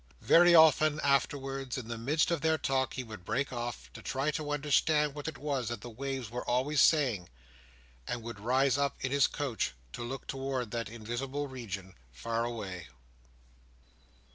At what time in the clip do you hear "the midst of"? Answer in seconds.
1.87-2.41